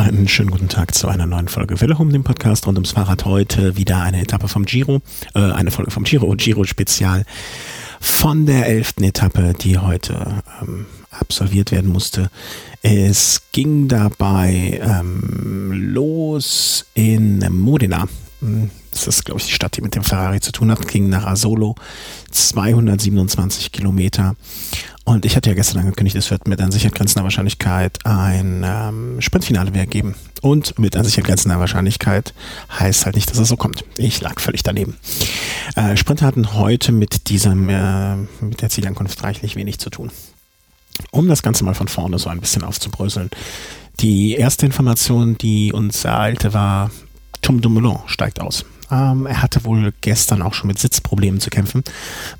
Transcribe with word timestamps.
Einen 0.00 0.28
schönen 0.28 0.50
guten 0.50 0.68
Tag 0.68 0.94
zu 0.94 1.08
einer 1.08 1.26
neuen 1.26 1.48
Folge 1.48 1.78
Welle 1.78 1.94
um 1.94 2.10
dem 2.10 2.24
Podcast 2.24 2.66
rund 2.66 2.78
ums 2.78 2.92
Fahrrad. 2.92 3.26
Heute 3.26 3.76
wieder 3.76 4.00
eine 4.00 4.22
Etappe 4.22 4.48
vom 4.48 4.64
Giro, 4.64 5.02
äh, 5.34 5.40
eine 5.40 5.70
Folge 5.70 5.90
vom 5.90 6.04
Giro, 6.04 6.34
Giro 6.36 6.64
Spezial 6.64 7.26
von 8.00 8.46
der 8.46 8.66
elften 8.66 9.04
Etappe, 9.04 9.52
die 9.60 9.76
heute 9.76 10.42
ähm, 10.62 10.86
absolviert 11.10 11.70
werden 11.70 11.90
musste. 11.92 12.30
Es 12.80 13.42
ging 13.52 13.88
dabei 13.88 14.80
ähm, 14.82 15.70
los 15.92 16.86
in 16.94 17.44
Modena. 17.50 18.08
Das 18.92 19.06
ist, 19.06 19.24
glaube 19.24 19.40
ich, 19.40 19.46
die 19.46 19.52
Stadt, 19.52 19.76
die 19.76 19.82
mit 19.82 19.94
dem 19.94 20.02
Ferrari 20.02 20.40
zu 20.40 20.52
tun 20.52 20.70
hat, 20.70 20.86
ging 20.88 21.08
nach 21.08 21.26
Asolo, 21.26 21.74
227 22.30 23.72
Kilometer. 23.72 24.34
Und 25.04 25.24
ich 25.24 25.34
hatte 25.34 25.50
ja 25.50 25.54
gestern 25.54 25.80
angekündigt, 25.80 26.16
es 26.16 26.30
wird 26.30 26.46
mit 26.46 26.60
an 26.60 26.70
sicher 26.70 26.90
grenzender 26.90 27.24
Wahrscheinlichkeit 27.24 27.98
ein 28.04 28.64
ähm, 28.64 29.20
Sprintfinale 29.20 29.74
wieder 29.74 29.86
geben. 29.86 30.14
Und 30.40 30.78
mit 30.78 30.96
an 30.96 31.04
sicher 31.04 31.22
grenzender 31.22 31.58
Wahrscheinlichkeit 31.58 32.32
heißt 32.78 33.06
halt 33.06 33.16
nicht, 33.16 33.30
dass 33.30 33.38
es 33.38 33.48
so 33.48 33.56
kommt. 33.56 33.84
Ich 33.98 34.20
lag 34.20 34.40
völlig 34.40 34.62
daneben. 34.62 34.96
Äh, 35.74 35.96
Sprinter 35.96 36.26
hatten 36.26 36.54
heute 36.54 36.92
mit 36.92 37.28
diesem, 37.28 37.68
äh, 37.68 38.16
mit 38.40 38.62
der 38.62 38.70
Zielankunft 38.70 39.22
reichlich 39.22 39.56
wenig 39.56 39.78
zu 39.78 39.90
tun. 39.90 40.10
Um 41.10 41.28
das 41.28 41.42
Ganze 41.42 41.64
mal 41.64 41.74
von 41.74 41.88
vorne 41.88 42.18
so 42.18 42.30
ein 42.30 42.40
bisschen 42.40 42.62
aufzubröseln. 42.62 43.30
Die 44.00 44.34
erste 44.34 44.64
Information, 44.64 45.36
die 45.38 45.72
uns 45.72 46.04
ereilte, 46.04 46.54
war, 46.54 46.90
Tom 47.42 47.60
Dumoulin 47.60 47.98
steigt 48.06 48.40
aus. 48.40 48.64
Ähm, 48.90 49.26
er 49.26 49.42
hatte 49.42 49.64
wohl 49.64 49.92
gestern 50.00 50.42
auch 50.42 50.54
schon 50.54 50.68
mit 50.68 50.78
Sitzproblemen 50.78 51.40
zu 51.40 51.50
kämpfen. 51.50 51.84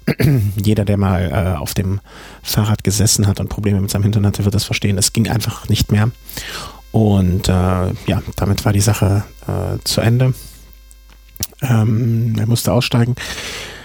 Jeder, 0.56 0.84
der 0.84 0.96
mal 0.96 1.30
äh, 1.30 1.58
auf 1.58 1.74
dem 1.74 2.00
Fahrrad 2.42 2.82
gesessen 2.82 3.26
hat 3.26 3.40
und 3.40 3.48
Probleme 3.48 3.80
mit 3.80 3.90
seinem 3.90 4.02
Hintern 4.02 4.26
hatte, 4.26 4.44
wird 4.44 4.54
das 4.54 4.64
verstehen. 4.64 4.98
Es 4.98 5.12
ging 5.12 5.28
einfach 5.28 5.68
nicht 5.68 5.92
mehr. 5.92 6.10
Und 6.92 7.48
äh, 7.48 7.52
ja, 7.52 8.22
damit 8.36 8.64
war 8.64 8.72
die 8.72 8.80
Sache 8.80 9.22
äh, 9.46 9.78
zu 9.84 10.00
Ende. 10.00 10.34
Ähm, 11.62 12.34
er 12.38 12.47
musste 12.47 12.72
aussteigen. 12.72 13.14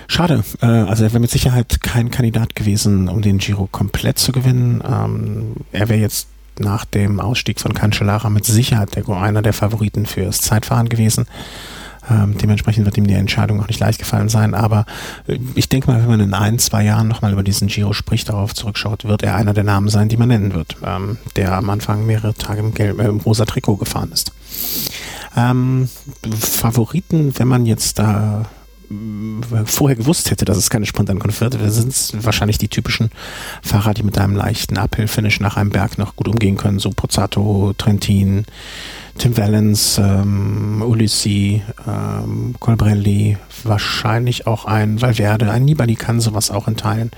Schade. 0.07 0.43
Äh, 0.61 0.65
also 0.65 1.03
er 1.03 1.11
wäre 1.11 1.19
mit 1.19 1.31
Sicherheit 1.31 1.81
kein 1.81 2.09
Kandidat 2.09 2.55
gewesen, 2.55 3.09
um 3.09 3.21
den 3.21 3.37
Giro 3.37 3.67
komplett 3.71 4.17
zu 4.17 4.31
gewinnen. 4.31 4.83
Ähm, 4.87 5.55
er 5.71 5.89
wäre 5.89 5.99
jetzt 5.99 6.29
nach 6.59 6.85
dem 6.85 7.19
Ausstieg 7.19 7.59
von 7.59 7.73
Cancellara 7.73 8.29
mit 8.29 8.45
Sicherheit 8.45 8.95
der, 8.95 9.07
einer 9.09 9.41
der 9.41 9.53
Favoriten 9.53 10.05
fürs 10.05 10.41
Zeitfahren 10.41 10.89
gewesen. 10.89 11.25
Ähm, 12.09 12.37
dementsprechend 12.37 12.85
wird 12.85 12.97
ihm 12.97 13.07
die 13.07 13.13
Entscheidung 13.13 13.61
auch 13.61 13.67
nicht 13.67 13.79
leicht 13.79 13.99
gefallen 13.99 14.29
sein. 14.29 14.53
Aber 14.53 14.85
äh, 15.27 15.39
ich 15.55 15.69
denke 15.69 15.89
mal, 15.89 16.01
wenn 16.01 16.09
man 16.09 16.19
in 16.19 16.33
ein, 16.33 16.59
zwei 16.59 16.83
Jahren 16.83 17.07
nochmal 17.07 17.33
über 17.33 17.43
diesen 17.43 17.67
Giro 17.67 17.93
spricht, 17.93 18.29
darauf 18.29 18.53
zurückschaut, 18.53 19.05
wird 19.05 19.23
er 19.23 19.35
einer 19.35 19.53
der 19.53 19.63
Namen 19.63 19.89
sein, 19.89 20.09
die 20.09 20.17
man 20.17 20.29
nennen 20.29 20.53
wird, 20.53 20.77
ähm, 20.83 21.17
der 21.35 21.53
am 21.53 21.69
Anfang 21.69 22.05
mehrere 22.05 22.33
Tage 22.33 22.59
im, 22.59 22.73
gelb, 22.73 22.99
äh, 22.99 23.07
im 23.07 23.17
rosa 23.17 23.45
Trikot 23.45 23.77
gefahren 23.77 24.11
ist. 24.11 24.31
Ähm, 25.35 25.89
Favoriten, 26.39 27.33
wenn 27.37 27.47
man 27.47 27.65
jetzt 27.65 27.99
da 27.99 28.45
vorher 29.65 29.95
gewusst 29.95 30.31
hätte, 30.31 30.45
dass 30.45 30.57
es 30.57 30.69
keine 30.69 30.85
Sprintankunft 30.85 31.41
wird, 31.41 31.57
sind 31.71 32.23
wahrscheinlich 32.23 32.57
die 32.57 32.67
typischen 32.67 33.09
Fahrer, 33.61 33.93
die 33.93 34.03
mit 34.03 34.17
einem 34.17 34.35
leichten 34.35 34.77
Uphill-Finish 34.77 35.39
nach 35.39 35.57
einem 35.57 35.69
Berg 35.69 35.97
noch 35.97 36.15
gut 36.15 36.27
umgehen 36.27 36.57
können, 36.57 36.79
so 36.79 36.89
Pozzato, 36.89 37.73
Trentin, 37.77 38.45
Tim 39.17 39.37
Valens, 39.37 39.97
ähm, 39.97 40.81
Ulissi, 40.85 41.61
ähm, 41.87 42.55
Colbrelli, 42.59 43.37
wahrscheinlich 43.63 44.45
auch 44.45 44.65
ein 44.65 45.01
Valverde, 45.01 45.51
ein 45.51 45.65
Nibali 45.65 45.95
kann 45.95 46.19
sowas 46.19 46.51
auch 46.51 46.67
in 46.67 46.75
Teilen. 46.75 47.11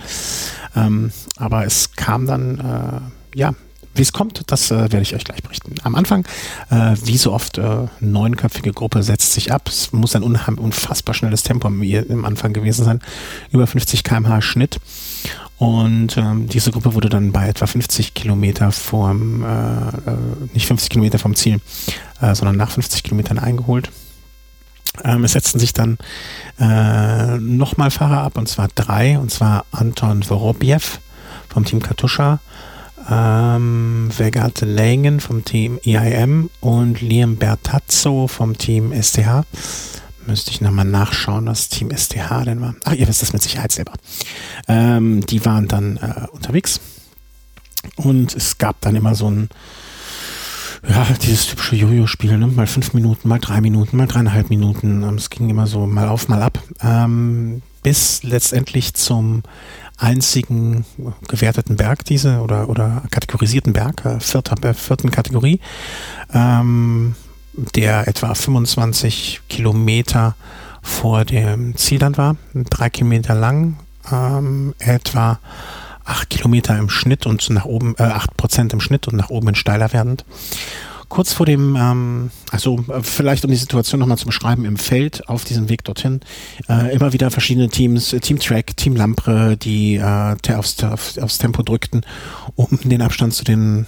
Ähm, 0.76 1.12
aber 1.38 1.66
es 1.66 1.94
kam 1.94 2.28
dann, 2.28 2.60
äh, 2.60 3.38
ja, 3.38 3.54
wie 3.98 4.02
es 4.02 4.14
kommt, 4.14 4.44
das 4.48 4.72
äh, 4.72 4.76
werde 4.76 5.02
ich 5.02 5.16
euch 5.16 5.24
gleich 5.24 5.42
berichten. 5.42 5.76
Am 5.84 5.96
Anfang, 5.96 6.26
äh, 6.70 6.96
wie 7.04 7.18
so 7.18 7.34
oft, 7.34 7.58
äh, 7.58 7.88
neunköpfige 8.00 8.74
Gruppe 8.74 9.04
setzt 9.04 9.34
sich 9.34 9.52
ab. 9.52 9.68
Es 9.68 9.92
muss 9.92 10.16
ein 10.16 10.24
unfassbar 10.24 11.16
schnelles 11.16 11.44
Tempo 11.44 11.68
am 11.68 12.26
Anfang 12.26 12.54
gewesen 12.54 12.86
sein. 12.86 13.02
Über 13.52 13.68
50 13.68 14.04
km/h 14.04 14.42
Schnitt. 14.42 14.80
Und 15.58 16.18
ähm, 16.18 16.48
diese 16.48 16.72
Gruppe 16.72 16.94
wurde 16.94 17.10
dann 17.10 17.32
bei 17.32 17.48
etwa 17.48 17.66
50 17.66 18.14
Kilometer 18.14 18.72
vom, 18.72 19.44
äh, 19.44 19.48
äh, 19.48 20.18
nicht 20.54 20.68
50 20.68 20.90
Kilometer 20.90 21.18
vom 21.18 21.36
Ziel, 21.36 21.60
äh, 22.22 22.36
sondern 22.36 22.58
nach 22.58 22.70
50 22.70 23.02
Kilometern 23.02 23.40
eingeholt. 23.40 23.90
Ähm, 25.04 25.24
es 25.24 25.34
setzten 25.34 25.60
sich 25.60 25.74
dann 25.74 25.98
nochmal 26.60 27.92
Fahrer 27.92 28.24
ab, 28.24 28.36
und 28.36 28.50
zwar 28.50 28.68
drei, 28.74 29.20
und 29.20 29.30
zwar 29.30 29.66
Anton 29.72 30.24
Vorobjev 30.24 31.00
vom 31.50 31.66
Team 31.66 31.84
Katusha, 31.84 32.40
ähm, 33.10 34.10
Vegate 34.16 34.66
Langen 34.66 35.20
vom 35.20 35.46
Team 35.46 35.80
EIM 35.86 36.50
und 36.60 37.02
Liam 37.02 37.38
Bertazzo 37.38 38.28
vom 38.28 38.58
Team 38.58 38.94
STH. 38.94 39.46
Müsste 40.26 40.52
ich 40.52 40.62
nochmal 40.62 40.86
nachschauen, 40.86 41.46
was 41.46 41.70
Team 41.70 41.90
STH 41.96 42.44
denn 42.46 42.62
war. 42.62 42.76
Ach, 42.84 42.94
ihr 42.94 43.08
wisst 43.08 43.22
das 43.22 43.34
mit 43.34 43.42
Sicherheit 43.42 43.72
selber. 43.72 43.94
Ähm, 44.68 45.26
die 45.26 45.46
waren 45.46 45.68
dann 45.68 45.98
äh, 45.98 46.28
unterwegs 46.32 46.82
und 47.96 48.36
es 48.36 48.58
gab 48.58 48.82
dann 48.82 48.96
immer 48.96 49.16
so 49.16 49.30
ein 49.30 49.50
ja, 50.90 51.06
dieses 51.22 51.48
typische 51.48 51.76
Jojo-Spiel, 51.76 52.38
ne? 52.38 52.48
mal 52.48 52.68
fünf 52.68 52.94
Minuten, 52.94 53.28
mal 53.28 53.40
drei 53.40 53.62
Minuten, 53.62 53.98
mal 53.98 54.08
dreieinhalb 54.08 54.50
Minuten. 54.50 55.04
Ähm, 55.04 55.16
es 55.16 55.30
ging 55.30 55.50
immer 55.50 55.68
so 55.68 55.86
mal 55.86 56.08
auf, 56.08 56.28
mal 56.28 56.42
ab. 56.42 56.60
Ähm, 56.82 57.62
bis 57.84 58.24
letztendlich 58.24 58.94
zum 58.94 59.44
einzigen 59.98 60.86
gewerteten 61.28 61.76
Berg 61.76 62.06
diese 62.06 62.42
oder, 62.42 62.70
oder 62.70 63.04
kategorisierten 63.12 63.74
Berg, 63.74 64.06
äh, 64.06 64.20
vierter, 64.20 64.74
vierten 64.74 65.12
Kategorie, 65.12 65.60
ähm, 66.34 67.16
der 67.54 68.08
etwa 68.08 68.34
25 68.34 69.42
Kilometer 69.50 70.36
vor 70.82 71.26
dem 71.26 71.76
Ziel 71.76 72.00
dann 72.00 72.18
war, 72.18 72.38
drei 72.54 72.90
Kilometer 72.90 73.34
lang, 73.34 73.78
ähm, 74.12 74.74
etwa 74.80 75.40
acht 76.08 76.30
Kilometer 76.30 76.78
im 76.78 76.90
Schnitt 76.90 77.26
und 77.26 77.50
nach 77.50 77.66
oben, 77.66 77.96
äh, 77.98 78.04
acht 78.04 78.36
Prozent 78.38 78.74
im 78.74 78.82
Schnitt 78.82 79.08
und 79.08 79.16
nach 79.16 79.30
oben 79.30 79.54
steiler 79.56 79.94
werdend 79.94 80.26
kurz 81.10 81.34
vor 81.34 81.46
dem, 81.46 81.76
ähm, 81.76 82.32
also 82.52 82.84
äh, 82.90 83.02
vielleicht 83.02 83.46
um 83.46 83.52
die 83.52 83.58
Situation 83.58 84.00
nochmal 84.00 84.18
zu 84.18 84.26
beschreiben, 84.26 84.66
im 84.66 84.78
Feld 84.78 85.28
auf 85.30 85.44
diesem 85.46 85.70
Weg 85.70 85.84
dorthin, 85.84 86.22
äh, 86.70 86.94
immer 86.94 87.14
wieder 87.14 87.32
verschiedene 87.32 87.70
Teams, 87.70 88.14
äh, 88.14 88.20
Team 88.20 88.40
Track, 88.40 88.76
Team 88.78 88.96
Lampre, 88.96 89.58
die 89.58 89.96
äh, 89.96 90.36
aufs, 90.54 90.84
aufs, 90.84 91.38
Tempo 91.38 91.64
drückten, 91.64 92.06
um 92.56 92.68
den 92.84 93.02
Abstand 93.02 93.34
zu 93.34 93.44
den 93.44 93.86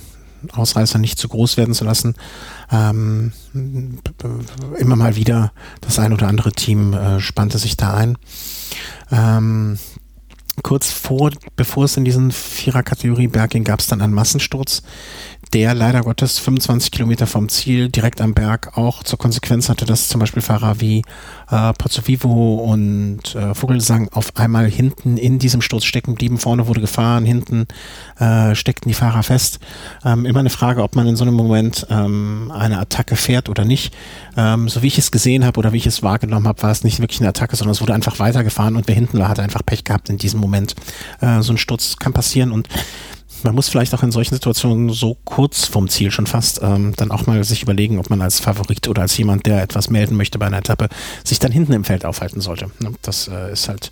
Ausreißern 0.53 1.01
nicht 1.01 1.19
zu 1.19 1.27
groß 1.27 1.57
werden 1.57 1.73
zu 1.73 1.83
lassen. 1.83 2.15
Ähm, 2.71 3.33
immer 4.77 4.95
mal 4.95 5.15
wieder 5.17 5.51
das 5.81 5.99
ein 5.99 6.13
oder 6.13 6.27
andere 6.27 6.53
Team 6.53 6.93
äh, 6.93 7.19
spannte 7.19 7.57
sich 7.57 7.75
da 7.75 7.93
ein. 7.93 8.17
Ähm, 9.11 9.77
kurz 10.63 10.91
vor, 10.91 11.31
bevor 11.55 11.85
es 11.85 11.97
in 11.97 12.05
diesen 12.05 12.31
Vierer-Kategorie 12.31 13.27
Berg 13.27 13.51
ging, 13.51 13.63
gab 13.63 13.79
es 13.79 13.87
dann 13.87 14.01
einen 14.01 14.13
Massensturz, 14.13 14.83
der 15.53 15.73
leider 15.73 16.01
Gottes 16.01 16.37
25 16.37 16.91
Kilometer 16.91 17.25
vom 17.25 17.49
Ziel 17.49 17.89
direkt 17.89 18.21
am 18.21 18.33
Berg 18.33 18.77
auch 18.77 19.03
zur 19.03 19.17
Konsequenz 19.17 19.67
hatte, 19.67 19.85
dass 19.85 20.07
zum 20.07 20.19
Beispiel 20.19 20.43
Fahrer 20.43 20.79
wie 20.79 21.03
äh, 21.49 21.73
Pozzo 21.73 22.07
Vivo 22.07 22.55
und 22.55 23.33
äh, 23.33 23.55
Vogelsang 23.55 24.09
auf 24.09 24.35
einmal 24.35 24.69
hinten 24.69 25.17
in 25.17 25.39
diesem 25.39 25.61
Sturz 25.61 25.85
stecken 25.85 26.13
blieben. 26.13 26.37
Vorne 26.37 26.67
wurde 26.67 26.81
gefahren, 26.81 27.25
hinten 27.25 27.67
äh, 28.19 28.53
steckten 28.53 28.89
die 28.89 28.93
Fahrer 28.93 29.23
fest. 29.23 29.59
Ähm, 30.05 30.25
immer 30.25 30.39
eine 30.39 30.51
Frage, 30.51 30.83
ob 30.83 30.95
man 30.95 31.07
in 31.07 31.15
so 31.15 31.23
einem 31.23 31.33
Moment 31.33 31.87
ähm, 31.89 32.51
eine 32.53 32.77
Attacke 32.77 33.15
fährt 33.15 33.49
oder 33.49 33.65
nicht. 33.65 33.95
Ähm, 34.37 34.69
so 34.69 34.83
wie 34.83 34.87
ich 34.87 34.99
es 34.99 35.11
gesehen 35.11 35.45
habe 35.45 35.59
oder 35.59 35.73
wie 35.73 35.77
ich 35.77 35.87
es 35.87 36.03
wahrgenommen 36.03 36.47
habe, 36.47 36.61
war 36.61 36.71
es 36.71 36.83
nicht 36.83 36.99
wirklich 36.99 37.21
eine 37.21 37.29
Attacke, 37.29 37.55
sondern 37.55 37.71
es 37.71 37.81
wurde 37.81 37.95
einfach 37.95 38.19
weitergefahren 38.19 38.75
und 38.75 38.87
wer 38.87 38.95
hinten 38.95 39.17
war, 39.17 39.29
hat 39.29 39.39
einfach 39.39 39.65
Pech 39.65 39.83
gehabt 39.83 40.09
in 40.09 40.19
diesem 40.19 40.39
Moment. 40.39 40.75
Äh, 41.21 41.41
so 41.41 41.53
ein 41.53 41.57
Sturz 41.57 41.97
kann 41.97 42.13
passieren 42.13 42.51
und 42.51 42.67
man 43.43 43.55
muss 43.55 43.69
vielleicht 43.69 43.93
auch 43.93 44.03
in 44.03 44.11
solchen 44.11 44.35
Situationen 44.35 44.89
so 44.89 45.17
kurz 45.25 45.65
vom 45.65 45.89
Ziel 45.89 46.11
schon 46.11 46.27
fast 46.27 46.61
ähm, 46.61 46.93
dann 46.95 47.11
auch 47.11 47.25
mal 47.25 47.43
sich 47.43 47.63
überlegen, 47.63 47.99
ob 47.99 48.09
man 48.09 48.21
als 48.21 48.39
Favorit 48.39 48.87
oder 48.87 49.01
als 49.01 49.17
jemand, 49.17 49.45
der 49.45 49.61
etwas 49.61 49.89
melden 49.89 50.15
möchte 50.15 50.39
bei 50.39 50.47
einer 50.47 50.59
Etappe, 50.59 50.89
sich 51.23 51.39
dann 51.39 51.51
hinten 51.51 51.73
im 51.73 51.83
Feld 51.83 52.05
aufhalten 52.05 52.41
sollte. 52.41 52.71
Ne, 52.79 52.93
das 53.01 53.27
äh, 53.27 53.51
ist 53.51 53.69
halt. 53.69 53.91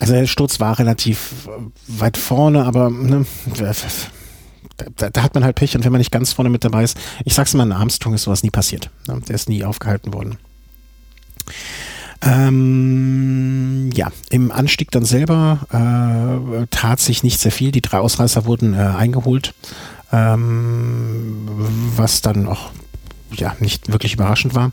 Also 0.00 0.12
der 0.12 0.26
Sturz 0.26 0.60
war 0.60 0.78
relativ 0.78 1.46
äh, 1.46 2.00
weit 2.00 2.16
vorne, 2.16 2.64
aber 2.64 2.90
ne, 2.90 3.26
da, 4.96 5.10
da, 5.10 5.22
hat 5.22 5.34
man 5.34 5.44
halt 5.44 5.56
Pech 5.56 5.76
und 5.76 5.84
wenn 5.84 5.92
man 5.92 6.00
nicht 6.00 6.10
ganz 6.10 6.32
vorne 6.32 6.50
mit 6.50 6.64
dabei 6.64 6.82
ist, 6.82 6.98
ich 7.24 7.34
sag's 7.34 7.54
mal, 7.54 7.64
in 7.64 7.72
Armstrong 7.72 8.14
ist 8.14 8.22
sowas 8.22 8.42
nie 8.42 8.50
passiert. 8.50 8.90
Ne, 9.06 9.20
der 9.28 9.34
ist 9.34 9.48
nie 9.48 9.64
aufgehalten 9.64 10.12
worden. 10.12 10.38
Ähm, 12.24 13.90
ja, 13.92 14.10
im 14.30 14.50
Anstieg 14.50 14.90
dann 14.90 15.04
selber 15.04 15.66
äh, 15.70 16.66
tat 16.70 17.00
sich 17.00 17.22
nicht 17.22 17.38
sehr 17.38 17.52
viel. 17.52 17.70
Die 17.70 17.82
drei 17.82 17.98
Ausreißer 17.98 18.46
wurden 18.46 18.74
äh, 18.74 18.78
eingeholt, 18.78 19.54
ähm, 20.10 21.48
was 21.96 22.22
dann 22.22 22.46
auch 22.46 22.70
ja, 23.32 23.54
nicht 23.60 23.92
wirklich 23.92 24.14
überraschend 24.14 24.54
war. 24.54 24.72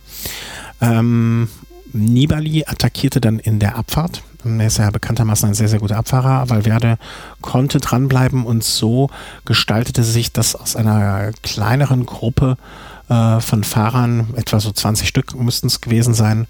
Ähm, 0.79 1.49
Nibali 1.93 2.63
attackierte 2.65 3.19
dann 3.19 3.39
in 3.39 3.59
der 3.59 3.75
Abfahrt 3.75 4.23
Er 4.45 4.67
ist 4.67 4.77
ja 4.77 4.89
bekanntermaßen 4.89 5.49
ein 5.49 5.55
sehr, 5.55 5.67
sehr 5.67 5.79
guter 5.79 5.97
Abfahrer. 5.97 6.49
Valverde 6.49 6.97
konnte 7.41 7.79
dranbleiben 7.79 8.45
und 8.45 8.63
so 8.63 9.09
gestaltete 9.43 10.03
sich 10.03 10.31
das 10.31 10.55
aus 10.55 10.77
einer 10.77 11.31
kleineren 11.43 12.05
Gruppe 12.05 12.57
äh, 13.09 13.41
von 13.41 13.63
Fahrern, 13.63 14.33
etwa 14.35 14.59
so 14.59 14.71
20 14.71 15.07
Stück 15.07 15.35
müssten 15.35 15.67
es 15.67 15.81
gewesen 15.81 16.13
sein, 16.13 16.47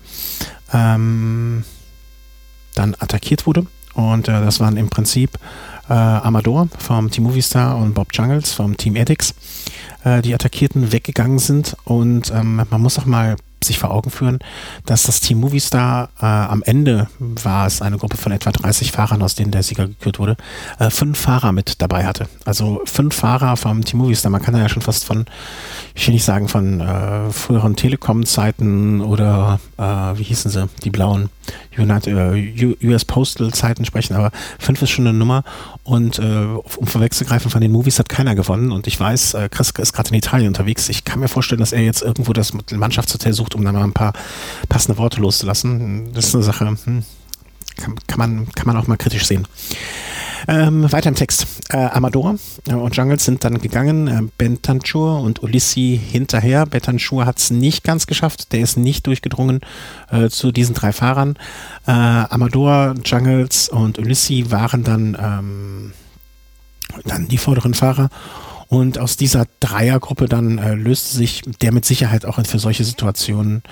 ähm, 0.74 1.64
dann 2.76 2.96
attackiert 3.00 3.46
wurde. 3.46 3.66
Und 3.94 4.28
äh, 4.28 4.32
das 4.32 4.60
waren 4.60 4.78
im 4.78 4.90
Prinzip 4.90 5.38
äh, 5.90 5.94
Amador 5.94 6.70
vom 6.78 7.12
Team 7.12 7.26
Movistar 7.26 7.78
und 7.78 7.94
Bob 7.94 8.10
Jungles 8.14 8.54
vom 8.54 8.78
Team 8.78 8.96
Edix, 8.96 9.34
äh, 10.04 10.22
die 10.22 10.34
Attackierten 10.34 10.92
weggegangen 10.92 11.40
sind. 11.40 11.76
Und 11.84 12.32
ähm, 12.32 12.62
man 12.70 12.82
muss 12.82 12.98
auch 12.98 13.06
mal 13.06 13.36
sich 13.64 13.80
vor 13.80 13.92
Augen 13.92 14.12
führen, 14.12 14.40
dass 14.86 15.04
das 15.04 15.20
Team 15.20 15.40
Movistar 15.40 16.10
äh, 16.22 16.26
am 16.26 16.64
Ende 16.64 17.08
war 17.20 17.68
es 17.68 17.82
eine 17.82 17.98
Gruppe 17.98 18.18
von 18.18 18.32
etwa 18.32 18.52
30 18.52 18.92
Fahrern, 18.92 19.22
aus 19.22 19.36
denen 19.36 19.52
der 19.52 19.64
Sieger 19.64 19.88
gekürt 19.88 20.20
wurde, 20.20 20.38
äh, 20.80 20.90
fünf 20.90 21.20
Fahrer 21.20 21.52
mit 21.52 21.82
dabei 21.82 22.06
hatte. 22.06 22.28
Also 22.46 22.82
fünf 22.86 23.16
Fahrer 23.16 23.58
vom 23.58 23.84
Team 23.84 24.00
Movistar. 24.00 24.32
Man 24.32 24.42
kann 24.42 24.56
ja 24.56 24.70
schon 24.70 24.82
fast 24.82 25.06
von, 25.06 25.26
ich 25.96 26.08
will 26.08 26.14
nicht 26.14 26.24
sagen 26.24 26.48
von 26.48 26.82
äh, 26.82 27.30
früheren 27.32 27.76
Telekom-Zeiten 27.76 29.02
oder 29.02 29.60
äh, 29.78 29.84
wie 29.84 30.24
hießen 30.24 30.52
sie, 30.52 30.68
die 30.84 30.90
blauen 30.90 31.30
United, 31.78 32.08
äh, 32.08 32.76
US 32.88 33.06
Postal 33.06 33.54
Zeiten 33.54 33.86
sprechen, 33.86 34.16
aber 34.16 34.32
fünf 34.60 34.82
ist 34.82 34.90
schon 34.90 35.08
eine 35.08 35.18
Nummer 35.18 35.44
und 35.84 36.20
äh, 36.20 36.22
um 36.22 36.88
vorwegzugreifen 36.88 37.50
von 37.50 37.62
den 37.62 37.72
Movies 37.72 38.00
hat 38.00 38.10
keiner 38.10 38.36
gewonnen 38.36 38.72
und 38.72 38.88
ich 38.88 39.00
weiß, 39.00 39.38
Chris 39.52 39.72
ist 39.78 39.94
gerade 39.94 40.10
in 40.10 40.16
Italien 40.16 40.50
unterwegs. 40.50 40.90
Ich 40.90 41.04
kann 41.04 41.20
mir 41.20 41.28
vorstellen, 41.28 41.60
dass 41.60 41.72
er 41.72 41.82
jetzt 41.82 42.02
irgendwo 42.02 42.34
das 42.34 42.54
Mannschaftshotel 42.72 43.34
sucht, 43.34 43.51
um 43.56 43.64
da 43.64 43.72
mal 43.72 43.84
ein 43.84 43.94
paar 43.94 44.14
passende 44.70 44.98
Worte 44.98 45.22
loszulassen. 45.22 46.12
Das 46.14 46.28
ist 46.28 46.36
eine 46.36 46.44
Sache, 46.44 46.68
hm, 46.68 47.04
kann, 48.08 48.20
man, 48.20 48.48
kann 48.54 48.68
man 48.68 48.78
auch 48.78 48.88
mal 48.88 48.98
kritisch 48.98 49.26
sehen. 49.26 49.48
Ähm, 50.48 50.92
weiter 50.92 51.10
im 51.10 51.16
Text. 51.16 51.46
Äh, 51.70 51.78
Amador 51.78 52.36
äh, 52.68 52.74
und 52.74 52.96
Jungles 52.96 53.26
sind 53.26 53.44
dann 53.44 53.60
gegangen. 53.60 54.08
Äh, 54.08 54.22
Bentancourt 54.38 55.24
und 55.24 55.44
Ulissi 55.44 56.00
hinterher. 56.12 56.66
Bentancourt 56.66 57.26
hat 57.26 57.38
es 57.38 57.52
nicht 57.52 57.84
ganz 57.84 58.08
geschafft. 58.08 58.52
Der 58.52 58.62
ist 58.62 58.78
nicht 58.78 59.06
durchgedrungen 59.08 59.62
äh, 60.10 60.30
zu 60.30 60.52
diesen 60.52 60.74
drei 60.74 60.94
Fahrern. 60.94 61.38
Äh, 61.86 61.92
Amador, 61.92 62.96
Jungles 63.06 63.70
und 63.70 64.00
Ulissi 64.00 64.50
waren 64.50 64.84
dann, 64.84 65.18
ähm, 65.20 65.94
dann 67.06 67.28
die 67.28 67.38
vorderen 67.38 67.74
Fahrer. 67.74 68.10
Und 68.72 69.00
aus 69.00 69.18
dieser 69.18 69.48
Dreiergruppe 69.60 70.28
dann 70.28 70.58
äh, 70.58 70.76
löste 70.76 71.18
sich 71.18 71.42
der 71.60 71.74
mit 71.74 71.84
Sicherheit 71.84 72.24
auch 72.24 72.40
für 72.46 72.58
solche 72.58 72.86
Situationen 72.86 73.64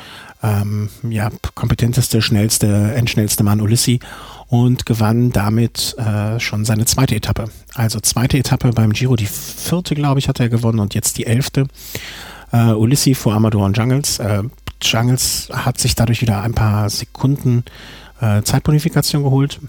ähm, 0.44 0.90
ja, 1.10 1.30
kompetenteste, 1.56 2.22
schnellste, 2.22 2.68
endschnellste 2.96 3.46
Mann 3.46 3.62
Ulissi 3.62 4.02
und 4.48 4.86
gewann 4.86 5.32
damit 5.32 5.96
äh, 5.98 6.38
schon 6.42 6.66
seine 6.66 6.84
zweite 6.84 7.16
Etappe. 7.16 7.46
Also 7.76 8.02
zweite 8.02 8.38
Etappe 8.38 8.74
beim 8.74 8.92
Giro, 8.92 9.16
die 9.16 9.28
vierte, 9.28 9.96
glaube 9.96 10.20
ich, 10.20 10.28
hat 10.28 10.42
er 10.42 10.50
gewonnen 10.50 10.80
und 10.80 10.94
jetzt 10.94 11.18
die 11.18 11.26
elfte. 11.26 11.68
Äh, 12.52 12.74
Ulissi 12.74 13.16
vor 13.16 13.34
Amador 13.34 13.68
und 13.68 13.78
Jungles. 13.78 14.20
Äh, 14.20 14.44
Jungles 14.82 15.48
hat 15.54 15.80
sich 15.80 15.96
dadurch 15.96 16.20
wieder 16.20 16.42
ein 16.42 16.54
paar 16.54 16.90
Sekunden 16.90 17.64
äh, 18.20 18.42
Zeitbonifikation 18.42 19.24
geholt. 19.24 19.62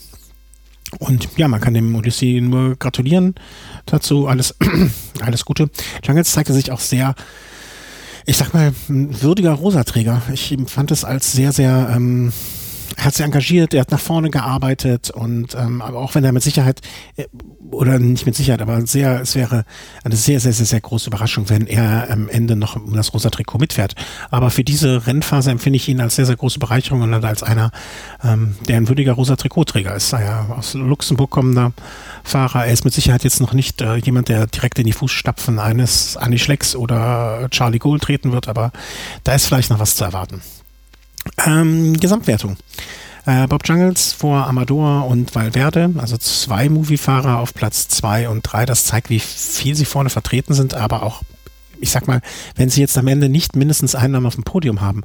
Und 0.99 1.29
ja, 1.37 1.49
man 1.49 1.61
kann 1.61 1.75
dem 1.75 1.95
Ulissi 1.95 2.41
nur 2.43 2.77
gratulieren 2.77 3.35
dazu. 3.87 4.27
Alles, 4.27 4.57
alles 5.21 5.45
Gute. 5.45 5.71
Jungles 6.03 6.33
zeigte 6.33 6.53
sich 6.53 6.73
auch 6.73 6.81
sehr, 6.81 7.15
ich 8.27 8.37
sag 8.37 8.53
mal, 8.53 8.73
würdiger 8.89 9.53
Rosaträger. 9.53 10.23
Ich 10.33 10.57
fand 10.67 10.91
es 10.91 11.05
als 11.05 11.33
sehr, 11.33 11.53
sehr 11.53 11.93
ähm, 11.95 12.33
er 13.00 13.06
hat 13.06 13.14
sich 13.14 13.25
engagiert, 13.25 13.73
er 13.73 13.81
hat 13.81 13.91
nach 13.91 14.00
vorne 14.00 14.29
gearbeitet 14.29 15.08
und 15.08 15.55
ähm, 15.55 15.81
aber 15.81 15.99
auch 15.99 16.14
wenn 16.14 16.23
er 16.23 16.32
mit 16.32 16.43
Sicherheit 16.43 16.82
äh, 17.17 17.25
oder 17.70 17.99
nicht 17.99 18.26
mit 18.26 18.35
Sicherheit, 18.35 18.61
aber 18.61 18.87
sehr, 18.87 19.23
es 19.23 19.35
wäre 19.35 19.64
eine 20.05 20.17
sehr, 20.17 20.38
sehr, 20.38 20.52
sehr, 20.52 20.67
sehr 20.67 20.82
große 20.82 21.08
Überraschung, 21.08 21.49
wenn 21.49 21.67
er 21.67 22.11
am 22.11 22.29
Ende 22.29 22.56
noch 22.56 22.76
um 22.76 22.94
das 22.94 23.14
rosa 23.14 23.31
Trikot 23.31 23.56
mitfährt. 23.56 23.94
Aber 24.31 24.50
für 24.50 24.64
diese 24.64 25.06
Rennphase 25.06 25.50
empfinde 25.50 25.79
ich 25.79 25.88
ihn 25.88 25.99
als 26.00 26.17
sehr, 26.17 26.26
sehr 26.26 26.37
große 26.37 26.58
Bereicherung 26.58 27.00
und 27.00 27.25
als 27.25 27.43
einer, 27.43 27.70
ähm, 28.23 28.55
der 28.69 28.76
ein 28.76 28.88
würdiger 28.88 29.14
rosa 29.14 29.37
Trikotträger 29.37 29.94
ist. 29.94 30.12
Er 30.12 30.55
aus 30.55 30.75
Luxemburg 30.75 31.31
kommender 31.31 31.73
Fahrer. 32.23 32.67
Er 32.67 32.73
ist 32.73 32.85
mit 32.85 32.93
Sicherheit 32.93 33.25
jetzt 33.25 33.41
noch 33.41 33.55
nicht 33.55 33.81
äh, 33.81 33.97
jemand, 33.97 34.29
der 34.29 34.47
direkt 34.47 34.79
in 34.79 34.85
die 34.85 34.93
Fußstapfen 34.93 35.58
eines 35.58 36.19
Annie 36.19 36.38
Schlecks 36.38 36.76
oder 36.76 37.49
Charlie 37.50 37.79
Gould 37.79 38.02
treten 38.02 38.32
wird, 38.32 38.47
aber 38.47 38.73
da 39.25 39.32
ist 39.32 39.47
vielleicht 39.47 39.70
noch 39.70 39.79
was 39.79 39.97
zu 39.97 40.05
erwarten. 40.05 40.43
Ähm, 41.47 41.99
Gesamtwertung. 41.99 42.57
Äh, 43.27 43.47
Bob 43.47 43.67
Jungles 43.67 44.13
vor 44.13 44.47
Amador 44.47 45.07
und 45.07 45.35
Valverde, 45.35 45.91
also 45.99 46.17
zwei 46.17 46.69
Moviefahrer 46.69 47.39
auf 47.39 47.55
Platz 47.55 47.89
zwei 47.89 48.29
und 48.29 48.43
drei. 48.43 48.65
Das 48.67 48.85
zeigt, 48.85 49.11
wie 49.11 49.21
viel 49.21 49.75
sie 49.75 49.85
vorne 49.85 50.11
vertreten 50.11 50.55
sind, 50.55 50.75
aber 50.75 51.03
auch, 51.03 51.23
ich 51.81 51.91
sag 51.91 52.09
mal, 52.09 52.23
wenn 52.57 52.71
sie 52.71 52.81
jetzt 52.81 52.97
am 52.97 53.07
Ende 53.07 53.29
nicht 53.29 53.57
mindestens 53.57 53.95
einen 53.95 54.13
Namen 54.13 54.27
auf 54.27 54.37
dem 54.37 54.45
Podium 54.45 54.81
haben, 54.81 55.03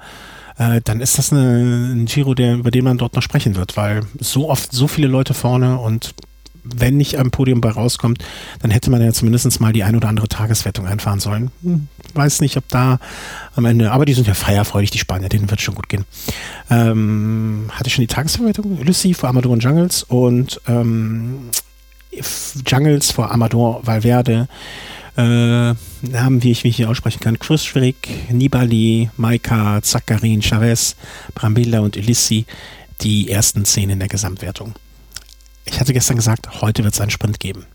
äh, 0.58 0.82
dann 0.82 1.02
ist 1.02 1.18
das 1.18 1.34
eine, 1.34 1.94
ein 1.94 2.06
Giro, 2.06 2.34
der, 2.34 2.56
über 2.56 2.72
den 2.72 2.86
man 2.86 2.98
dort 2.98 3.16
noch 3.16 3.22
sprechen 3.22 3.56
wird, 3.56 3.76
weil 3.76 4.02
so 4.20 4.50
oft 4.50 4.72
so 4.72 4.88
viele 4.88 5.08
Leute 5.08 5.34
vorne 5.34 5.78
und 5.78 6.14
wenn 6.66 6.98
nicht 6.98 7.18
am 7.18 7.32
Podium 7.32 7.62
bei 7.62 7.70
rauskommt, 7.70 8.24
dann 8.62 8.72
hätte 8.72 8.90
man 8.90 9.02
ja 9.02 9.12
zumindest 9.14 9.60
mal 9.62 9.74
die 9.74 9.84
ein 9.84 9.96
oder 9.96 10.10
andere 10.10 10.28
Tageswertung 10.28 10.88
einfahren 10.88 11.20
sollen. 11.20 11.52
Hm, 11.62 11.88
weiß 12.14 12.42
nicht, 12.42 12.58
ob 12.58 12.68
da 12.70 13.00
am 13.56 13.66
Ende, 13.66 13.92
aber 13.92 14.06
die 14.06 14.14
sind 14.14 14.28
ja 14.28 14.34
feierfreudig, 14.34 14.92
die 14.92 15.00
Spanier, 15.00 15.30
denen 15.30 15.50
wird 15.50 15.62
schon 15.62 15.76
gut 15.76 15.90
gehen. 15.90 16.06
Ähm, 16.70 17.70
hatte 17.72 17.88
ich 17.88 17.94
schon 17.94 18.02
die 18.04 18.08
Tagesverwertung? 18.08 18.84
Lucy 18.84 19.14
vor 19.14 19.30
Amador 19.30 19.54
und 19.54 19.64
Jungles 19.64 20.04
und 20.04 20.60
ähm, 20.68 21.50
Jungles 22.66 23.12
vor 23.12 23.32
Amador 23.32 23.86
Valverde. 23.86 24.48
Äh, 25.18 25.74
Namen, 26.02 26.44
wie 26.44 26.52
ich 26.52 26.66
mich 26.66 26.76
hier 26.76 26.90
aussprechen 26.90 27.22
kann. 27.22 27.40
Chris 27.40 27.64
Schwick, 27.64 28.30
Nibali, 28.30 29.10
Maika, 29.16 29.82
Zakarin, 29.82 30.42
Chavez, 30.42 30.98
Brambilla 31.34 31.80
und 31.80 31.96
Ulissi 31.96 32.46
die 33.02 33.30
ersten 33.30 33.66
zehn 33.66 33.90
in 33.90 34.00
der 34.00 34.08
Gesamtwertung. 34.08 34.74
Ich 35.66 35.80
hatte 35.80 35.94
gestern 35.94 36.16
gesagt, 36.16 36.62
heute 36.62 36.84
wird 36.84 36.94
es 36.94 37.02
einen 37.02 37.12
Sprint 37.12 37.40
geben. 37.40 37.66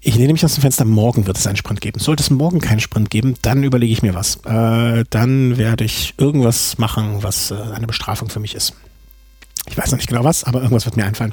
Ich 0.00 0.16
nehne 0.16 0.32
mich 0.32 0.44
aus 0.44 0.54
dem 0.54 0.62
Fenster, 0.62 0.84
morgen 0.84 1.26
wird 1.26 1.38
es 1.38 1.46
einen 1.46 1.56
Sprint 1.56 1.80
geben. 1.80 2.00
Sollte 2.00 2.24
es 2.24 2.30
morgen 2.30 2.60
keinen 2.60 2.80
Sprint 2.80 3.08
geben, 3.08 3.36
dann 3.42 3.62
überlege 3.62 3.92
ich 3.92 4.02
mir 4.02 4.14
was. 4.14 4.36
Äh, 4.44 5.04
dann 5.10 5.56
werde 5.58 5.84
ich 5.84 6.14
irgendwas 6.18 6.76
machen, 6.78 7.22
was 7.22 7.52
äh, 7.52 7.54
eine 7.54 7.86
Bestrafung 7.86 8.28
für 8.28 8.40
mich 8.40 8.56
ist. 8.56 8.74
Ich 9.68 9.78
weiß 9.78 9.92
noch 9.92 9.98
nicht 9.98 10.08
genau 10.08 10.24
was, 10.24 10.42
aber 10.42 10.58
irgendwas 10.58 10.86
wird 10.86 10.96
mir 10.96 11.04
einfallen. 11.04 11.32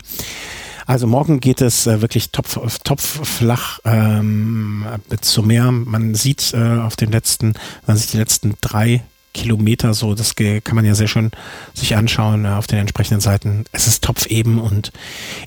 Also 0.85 1.07
morgen 1.07 1.39
geht 1.39 1.61
es 1.61 1.87
äh, 1.87 2.01
wirklich 2.01 2.29
topf, 2.31 2.79
topfflach 2.83 3.79
ähm, 3.85 4.85
zum 5.21 5.47
Meer. 5.47 5.71
Man 5.71 6.13
sieht 6.13 6.53
äh, 6.53 6.79
auf 6.79 6.95
den 6.95 7.11
letzten, 7.11 7.53
man 7.87 7.97
sieht 7.97 8.13
die 8.13 8.17
letzten 8.17 8.55
drei 8.61 9.03
Kilometer 9.39 9.93
so, 9.93 10.15
das 10.15 10.35
kann 10.35 10.75
man 10.75 10.83
ja 10.83 10.95
sehr 10.95 11.07
schön 11.07 11.31
sich 11.73 11.95
anschauen 11.95 12.43
äh, 12.43 12.49
auf 12.49 12.67
den 12.67 12.79
entsprechenden 12.79 13.21
Seiten. 13.21 13.63
Es 13.71 13.87
ist 13.87 14.03
topfeben 14.03 14.59
und 14.59 14.91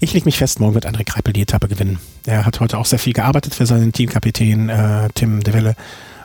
ich 0.00 0.14
lege 0.14 0.25
mich 0.25 0.38
fest, 0.38 0.61
morgen 0.61 0.75
wird 0.75 0.87
André 0.87 1.04
Kreipel 1.04 1.34
die 1.34 1.42
Etappe 1.42 1.68
gewinnen. 1.68 1.99
Er 2.25 2.46
hat 2.46 2.61
heute 2.61 2.78
auch 2.78 2.87
sehr 2.87 2.99
viel 2.99 3.12
gearbeitet 3.12 3.54
für 3.54 3.66
seinen 3.66 3.92
Teamkapitän 3.92 4.70
äh, 4.70 5.08
Tim 5.14 5.42
De 5.42 5.52
Welle 5.52 5.76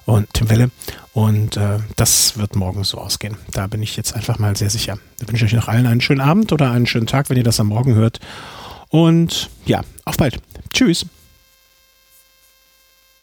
und 0.06 0.34
Tim 0.34 0.50
Welle 0.50 0.72
und 1.12 1.58
äh, 1.58 1.80
das 1.98 2.38
wird 2.38 2.56
morgen 2.56 2.86
so 2.86 3.00
ausgehen. 3.00 3.36
Da 3.52 3.68
bin 3.68 3.84
ich 3.84 3.98
jetzt 3.98 4.16
einfach 4.16 4.40
mal 4.40 4.56
sehr 4.56 4.70
sicher. 4.70 4.98
Ich 5.22 5.28
wünsche 5.28 5.44
euch 5.44 5.54
noch 5.54 5.68
allen 5.68 5.88
einen 5.88 6.02
schönen 6.02 6.22
Abend 6.22 6.54
oder 6.54 6.72
einen 6.72 6.88
schönen 6.88 7.08
Tag, 7.08 7.30
wenn 7.30 7.38
ihr 7.38 7.44
das 7.44 7.60
am 7.60 7.68
Morgen 7.68 7.96
hört. 7.96 8.22
Und 8.90 9.50
ja, 9.66 9.82
auf 10.06 10.16
bald. 10.16 10.40
Tschüss. 10.72 11.06